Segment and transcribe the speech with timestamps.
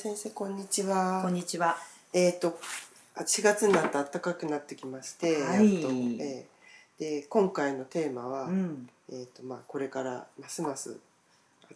[0.00, 1.20] 先生こんにちは。
[1.22, 1.76] こんにちは。
[2.14, 2.58] えっ、と
[3.14, 5.84] あ4月になって暖かくなってきまして、はい
[6.18, 6.50] えー
[6.98, 8.88] で今回のテーマは、うん。
[9.12, 10.96] えっ、とまあこれからますます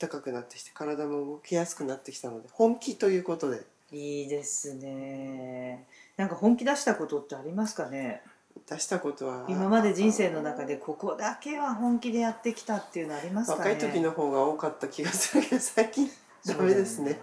[0.00, 3.62] 暖かくなってきて体も動きやすくなってきたので本気ということで
[3.92, 5.86] いいですね。
[6.16, 8.22] なんか本気出したことってありますかね？
[8.68, 13.70] 出したことは今まで人生の中でここだけは本気でやってきたっていうのありますかね？
[13.74, 16.10] 若い時の方が多かった気がするけど最近
[16.44, 17.20] ダメですね。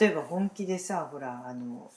[0.00, 1.90] 例えば本気でさ、ほらあの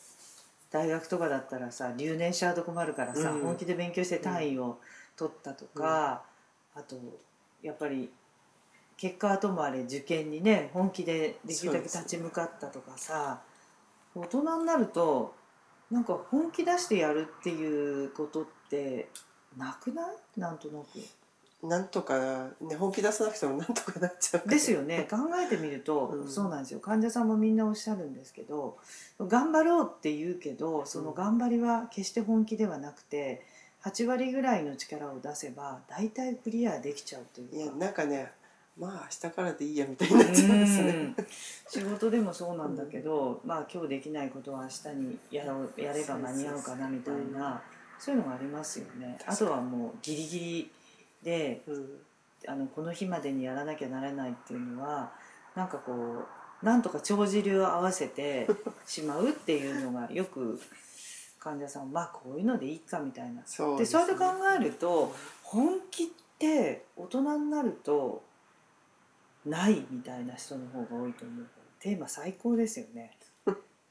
[0.71, 3.41] 大学とかだったらさ、留年しちゃうと困るからさ、うん。
[3.41, 4.79] 本気で勉強して単位を
[5.15, 6.23] 取ったとか、
[6.75, 6.95] あと
[7.61, 8.11] やっぱり。
[8.97, 13.41] 結果はともあれ受験にね本気でできるだけ立ち向かったとかさ、
[14.15, 15.35] 大人になると
[15.91, 19.09] なんか本気出してやるっていうことって
[19.57, 20.39] なくない？
[20.39, 20.99] なんとなく
[21.67, 25.07] なんとかね本気出さなくてもなんとかなっちゃうですよね。
[25.09, 26.29] 考えてみると、うん。
[26.29, 26.79] そうなんですよ。
[26.79, 28.77] 患者さんもみんなおっしゃるんですけど
[29.19, 33.45] 頑張ろうって言うけどその頑張りは決して本気ではなくて
[33.83, 37.55] 8割ぐらいの力を出せば大体クリアできちゃうというか。
[37.55, 38.31] いやなんかね
[38.77, 38.91] まあ
[39.23, 41.15] 明日からでいいやみたいになっちゃうんですね。
[41.17, 41.27] うん。
[41.69, 47.61] 仕事でもそうなんだけど、まあ今日できないことは明日にやろうやれば間に合うかなみたいな
[47.97, 49.17] そういうのがありますよね。
[49.25, 50.71] あとはもうギリギリ
[51.25, 51.85] でうん
[52.47, 55.11] あのこの日までにやらなきゃならないっていうのは
[55.55, 55.91] なんかこ
[56.61, 58.47] うなんとか帳尻を合わせて
[58.85, 60.59] しまうっていうのがよく
[61.39, 63.41] 患者さんまあこういうのでいいかみたいな。
[63.45, 64.25] そうでやって考
[64.59, 66.07] ええると本気っ
[66.39, 68.23] て大人になると
[69.45, 71.45] ないみたいな人の方が多いと思う。
[71.79, 73.11] テーマ最高ですよね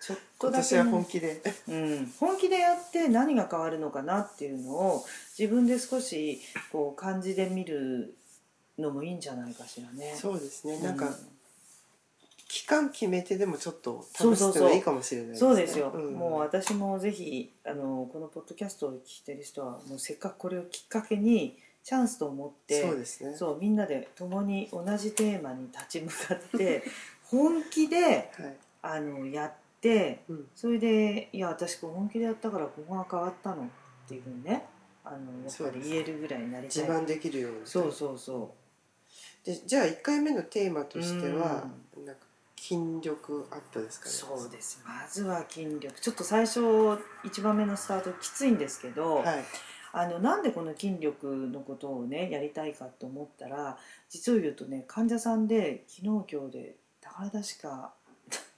[0.05, 1.41] ちょっとだけ本気で。
[1.67, 5.05] うん、本気でやって何が変わるのかなっていうのを
[5.39, 8.15] 自分で少しこう感じで見る
[8.79, 10.15] のもいいんじゃないかしらね。
[10.15, 10.75] そうですね。
[10.75, 10.83] うん。
[10.83, 11.09] なんか
[12.49, 14.53] 期間決めてでもちょっと試そうそうそう。
[14.53, 15.49] すってのがいいかもしれないですね。
[15.49, 16.13] そうですよ、ん。
[16.13, 23.35] もう私もぜひあのこのポッドキャストを聞いてる人はもうせっかくこれをきっかけにチャンスと思ってそうですね。
[23.35, 26.83] そうみんなで共に同じテーマに立ち向かって
[27.31, 28.57] 本気ではい。
[28.87, 29.64] あのやって
[30.29, 30.49] うん。
[30.55, 34.67] それで「いや私こう本気でやったからここが変わったの」っていうふうにね
[35.05, 36.83] あのやっぱり言えるぐらいになりたい。
[36.83, 38.55] 自慢できるようにそうそうそ
[39.45, 42.23] でじゃあ1回目のテーマとしてはうなんか
[42.57, 44.43] 筋力アップですかうね。
[44.43, 44.83] そうです。
[44.87, 46.01] まずは筋力。
[46.01, 46.61] ちょっと最初
[47.23, 49.45] 一番目のスタートきついんですけど、はい。
[49.93, 53.79] あのなんでこの筋力のことをねやりたいかと思ったら
[54.09, 57.95] 実を言うとね患者さんで昨日今日で宝確か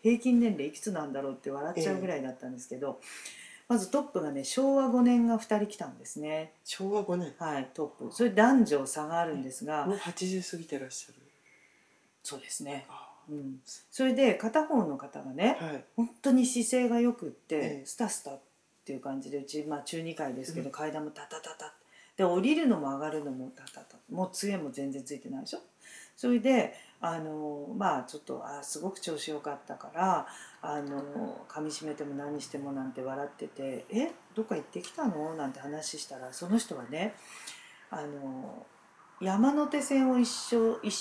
[0.03, 3.01] 平均年齢いくつなんだろうって笑っちゃうぐらいだったんですけど、
[3.69, 6.53] まずトップがね昭和5年が2人来たんですね。
[6.65, 7.34] 昭和5年。
[7.39, 8.12] はいトップ。
[8.12, 11.19] それ男女差があるんですが、もう80過ぎてらっしゃる。
[12.23, 15.85] そうですね、あうん、それで片方の方がねはい。
[15.95, 17.87] 本当に姿勢がよくって、ええ。
[17.87, 18.41] スタスタっ
[18.85, 20.73] ていう感じでうち、まあ、中2階ですけど、うん。
[20.73, 21.73] 階段もタタタタ
[22.16, 25.60] で降りるのも上がるのもタタタもう杖も全然ついてないでしょ？
[26.16, 30.26] それであのまあちょっとあすごく調子よかったから
[30.62, 37.15] あの噛みしめても何してもなんて笑ってて「えどっか行ってきたの?」なんて話したらその人はね
[37.91, 38.66] あの
[39.21, 40.94] 山手線を一生一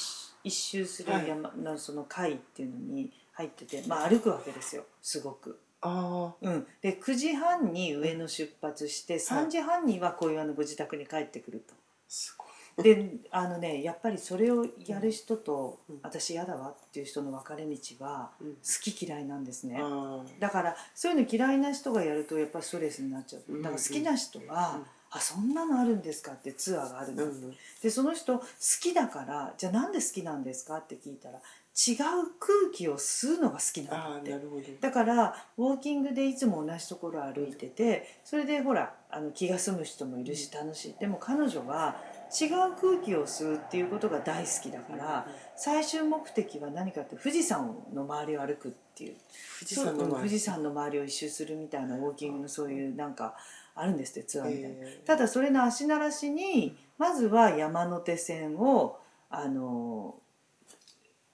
[0.44, 5.60] 一周するはい山のその会っていうのに入ってて、まあ、歩くわけですよすごく。
[5.86, 11.74] あうん、で9時半に上野出発して3時半には小岩のご自宅に帰ってくると。
[12.08, 12.84] すごい。
[12.84, 18.54] であのねやっぱりそれをやる人と、うん私嫌だわっていう人の分かれ道はうん。
[18.56, 19.80] 好き嫌いなんですね。
[19.80, 23.44] あだからそういうの嫌いな人がやるとやっぱりストレスになっちゃう。
[23.48, 27.56] うんだから好きな人は、うんあそんなのあるんですかってツアーがあるの、ーうん。
[27.82, 28.46] でその人好
[28.82, 31.40] きだからじゃあなんで好きなんですかって聞いたら
[31.76, 31.98] 違う
[32.40, 34.34] 空気を吸うのが好きなんだって。
[34.34, 34.64] ああなるほど。
[34.80, 40.96] だからウォーキングでいつも同じところを歩いててそれでほらあの気が済む人もいるし楽しい。
[41.00, 41.98] でも彼女は
[42.42, 42.50] 違う
[42.80, 45.28] 空気を吸うっていうことが大好きだから
[45.58, 49.16] 最終目的は何かって富士山の周りを歩くっていう。
[49.60, 53.36] 富士山の富士山の周りを一周するみたいなウォーキングのそういうなんか
[53.76, 54.68] あるんですってツアーみたいな。
[54.80, 55.06] えー。
[55.06, 58.98] ただそれの足慣らしにまずは山手線を
[59.30, 60.16] あの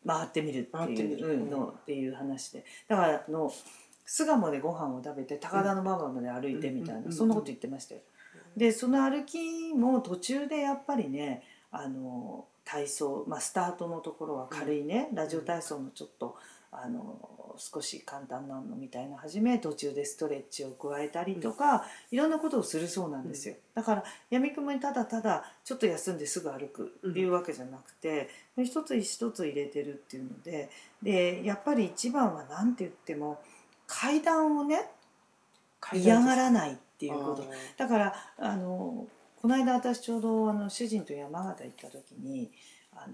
[0.06, 2.66] 回ってみるっていうのっていう話で。
[2.88, 3.52] だからあの
[4.06, 7.06] 巣鴨でご飯を食べて高田馬場まで歩いてみたいうん。
[7.06, 8.02] なそんなこと言ってましたよ。
[8.58, 16.38] でその歩きも途中でやっぱりねあの体操、まあ、スタートのところは軽いね、ラジオ体操のちょっと
[16.72, 30.70] あの少し簡単なのみたいな始め途中でストレッチを加えたりとか、いろんなことをするそうなんですよ、だからやみくもにただただちょっと休んですぐ歩くっていうわけじゃなくて、一つ一つ入れてるっていうので
[31.04, 33.40] でやっぱり一番は何て言っても
[33.86, 34.90] 階段をね
[35.94, 37.46] 嫌がらないっていうこと。
[37.78, 39.06] だからあの
[39.42, 42.52] この間私ちょうどあの主人と山形行った時に
[42.96, 43.14] あの、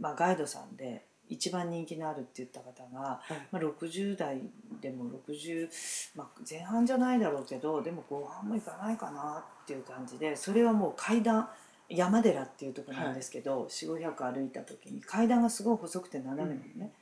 [0.00, 3.34] まあ、ガイドさんで一番人気のあるって言った方が、はい。
[3.50, 4.40] まあ、60代
[4.80, 5.68] でも60、
[6.14, 11.48] まあ、前半じゃないだろうけどでも後半もいかないかなっていう感じでそれはもう階段
[11.88, 16.92] 山寺っていうところなんですけど、4 5 0 0歩いた時に階段がすごい細くて斜めなのね。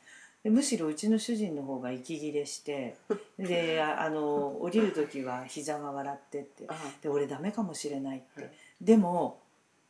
[0.42, 2.96] でむしろうちの主人の方が息切れして
[3.38, 6.74] であ あの降りる時は膝が笑ってってあ。
[7.02, 8.50] で俺ダメかもしれないって、はい。
[8.80, 9.38] でも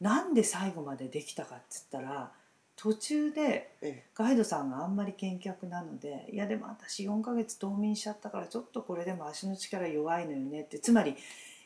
[0.01, 2.33] なんで最後までできたかっつったら
[2.81, 11.15] 途中でえガイドさんがあんまり健脚なのでいやでも私4ヶ月冬眠しちゃったからちょっとこれでも足の力弱いのよねってつまり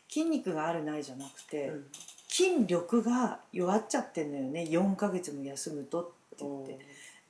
[0.08, 1.72] 筋肉があるないじゃなくて、
[2.28, 6.06] 筋力が弱っちゃってんのよね4ヶ月も休むとっ
[6.37, 6.78] て言って。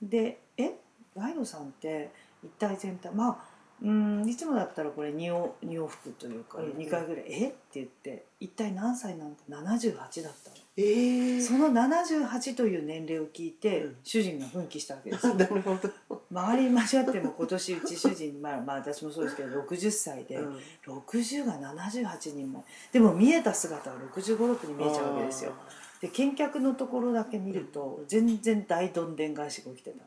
[0.03, 0.75] で「え
[1.17, 2.11] ガイドさんって
[2.43, 7.49] 一体全体まあうんいつもだったらこれ 2, 往2往復というかうん2回ぐらい「え？
[7.49, 10.57] っ?」て言って一体何歳なのか78だったの。
[10.77, 11.41] ええ。
[11.41, 13.97] その78という年齢を聞いて、うん。
[14.03, 15.35] 主人が奮起したわけですよ。
[15.39, 15.91] なるほど、
[16.31, 20.59] 周りに間違っても今年うち主人まあまあ私もそうですけど60歳で、うん。
[20.85, 22.63] 60が78人前
[22.93, 25.53] でも見えた姿は6 5 6に見えちゃうわけですよ。
[26.01, 30.05] で見客のところだけ見ると全然大どんでん返しが起きてた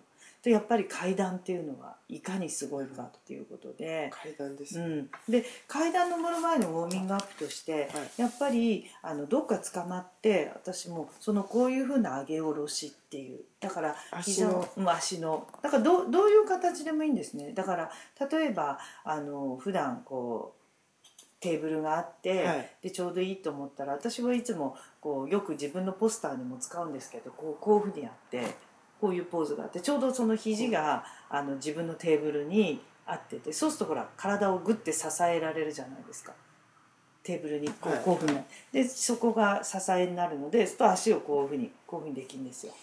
[0.48, 8.22] でやっぱり階段っていうのはいかにすごいかっていうことで、階段です、うん、で階段登る前のウォーミングアップとして、はい。
[8.22, 13.40] やっぱりあのどっか捕まって私もそのこういうふうな上げ下ろしっていう。
[13.60, 14.66] だから足の。
[14.78, 15.46] うん足の。
[15.62, 17.52] だからどうどういう形でもいいんですね。
[17.52, 17.92] だから
[18.32, 22.72] 例えばあの普段こうテーブルがあって、はい。
[22.84, 28.67] でちょうどいいと思ったら私はいつもこうよく自分のポスターにも使うんですけどこうこういうふうにやって
[29.00, 36.34] こういうポーズがあってちょうどその肘があの自分のテーブルに合っててそうするとほら体をグッて支えられるじゃないですか。
[37.24, 38.02] テーブルにこう,、はい。
[38.04, 38.40] こういうふうに
[38.72, 42.74] でそこが支えになるのでと足をこういうふうにこういうふうにできるんですよ。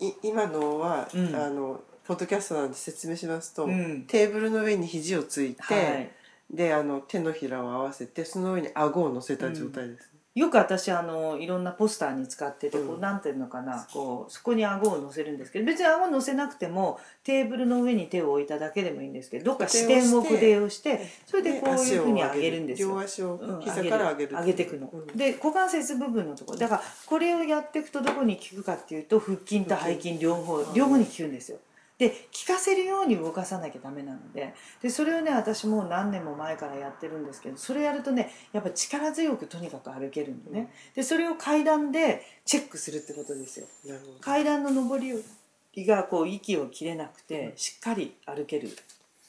[0.00, 1.34] い今のは、うん。
[1.34, 4.04] あのポッドキャストなんで説明しますと、うん。
[4.06, 6.10] テーブルの上に肘をついて、はい。
[6.50, 22.88] であの手のひらを合わせてその上に顎を乗せた状態です、よく私あのいろんなポスターに使っててこううんなんていうのかなこうそこに顎を乗せるんですけど別に顎乗せなくてもテーブルの上に手を置いただけでもいいんですけどどっか視点を筆をしてそれでこういうふうに上げるんですよ。
[22.90, 25.06] 両足をうん膝から上げる上げていくの、うん。
[25.16, 26.58] で股関節部分のところ。
[26.58, 30.74] だからこれをやっていくとどこに効くかっていうと腹筋と背筋両方うん。
[30.74, 31.58] 両方に効くんですよ
[31.98, 43.66] で効かせるように動かさなきゃダメなのででそれをね私もう何年も前からやってるんですけどそれやるとねやっぱ力強くとにかく歩けるのね、でそれを階段でチェックするってことですよ。
[44.20, 44.98] 階段の上
[45.74, 48.70] りがこう息を切れなくてしっかり歩ける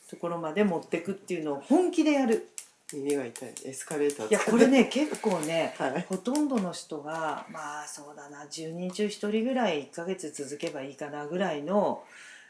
[0.10, 2.50] ところまで持っていくっていうのを本気でやる。
[2.92, 3.54] 耳が痛い。
[3.66, 6.06] エスカレーターいやこれね結構ねはい。
[6.10, 12.04] ほとんどの人がまあそうだな10人中1人ぐらい1ヶ月続けばいいかなぐらいの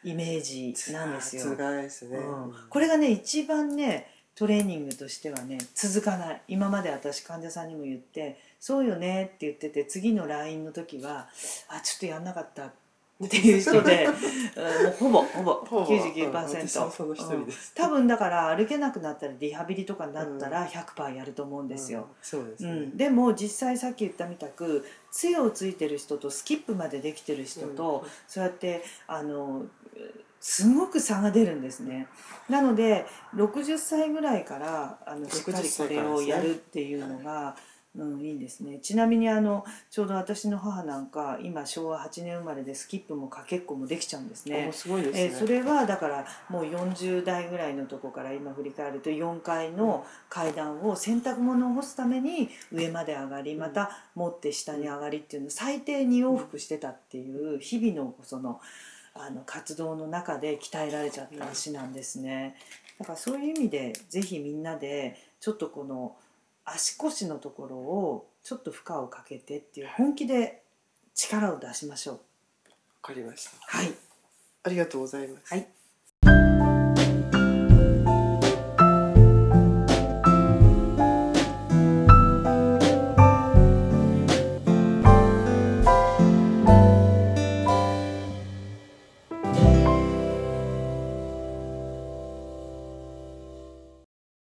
[0.04, 1.44] イメージなんですよ。
[1.90, 6.42] すね、うん、これがね一番ねトレーニングとしてはね続かない。
[6.48, 11.28] 今まで私患者さんにも言って「そうよね」って言ってて次の LINE の時は
[11.68, 12.72] 「あちょっとやんなかった」
[13.26, 14.08] っていう人で
[14.98, 15.86] うんもうほぼほぼほぼ。
[15.86, 17.74] 99%、私もその一人です。
[17.78, 17.84] うん。
[17.84, 22.00] 多分だから歩けなくなったりリハビリとかになったら100%やると思うんですよ。
[22.00, 22.06] うん。
[22.22, 28.10] そうですね、うん、でも実際さっき言ったみたく杖をついてる人とスキップまでできてる人と、うん。
[28.26, 29.66] そうやってあの
[30.40, 32.08] すごく差が出るんですね。
[32.50, 37.58] なので60歳ぐらいからあのしっかりこれをやるっていうのが、
[37.96, 38.80] うん、いいんですね。
[38.80, 44.70] ちなみにあのちょうど私の母なんか今昭和8年生まれでスキップもかけっこもできちゃうんですね。
[44.72, 58.62] すごいですね、えーそれはだからもう40代ぐらいのとこから今振り返ると4階の階段を洗濯物を干すために上まで上がりまた持って下に上がりっていうのを最低2往復してたっていう日々のその
[59.14, 62.56] あの活動の中で鍛えられちゃった足なんですね。
[63.00, 66.16] だからそういう意味でぜひみんなでちょっとこの
[66.66, 70.62] 足腰のところをちょっと負荷をかけてっていう本気で
[71.16, 72.16] 力を出しましょう。
[72.16, 72.22] わ
[73.02, 73.94] かりましたはい、
[74.64, 75.68] ありがとうございますはい